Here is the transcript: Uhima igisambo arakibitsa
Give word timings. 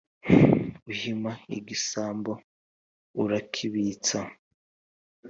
Uhima 0.91 1.31
igisambo 1.57 2.31
arakibitsa 3.21 4.19